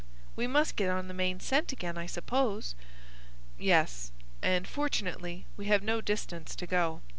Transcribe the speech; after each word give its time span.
"We 0.35 0.47
must 0.47 0.77
get 0.77 0.89
on 0.89 1.07
the 1.07 1.13
main 1.13 1.39
scent 1.39 1.71
again, 1.71 1.95
I 1.95 2.07
suppose." 2.07 2.73
"Yes. 3.59 4.11
And, 4.41 4.67
fortunately, 4.67 5.45
we 5.57 5.65
have 5.67 5.83
no 5.83 6.01
distance 6.01 6.55
to 6.55 6.65
go. 6.65 7.01